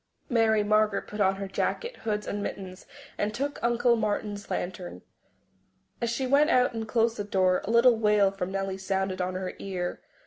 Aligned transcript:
Mary 0.29 0.63
Margaret 0.63 1.05
put 1.05 1.21
on 1.21 1.35
her 1.35 1.47
jacket, 1.47 1.97
hood 1.97 2.25
and 2.25 2.41
mittens, 2.41 2.87
and 3.19 3.35
took 3.35 3.59
Uncle 3.63 3.95
Martin's 3.95 4.49
lantern. 4.49 5.03
As 6.01 6.09
she 6.09 6.25
went 6.25 6.49
out 6.49 6.73
and 6.73 6.87
closed 6.87 7.17
the 7.17 7.23
door, 7.23 7.61
a 7.65 7.69
little 7.69 7.97
wail 7.99 8.31
from 8.31 8.51
Nellie 8.51 8.79
sounded 8.79 9.21
on 9.21 9.35
her 9.35 9.53
ear. 9.59 10.01